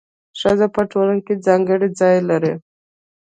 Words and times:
ښځه 0.39 0.67
په 0.75 0.81
ټولنه 0.91 1.21
کي 1.25 1.33
ځانګړی 1.45 1.87
ځای 1.99 2.17
لري. 2.29 2.53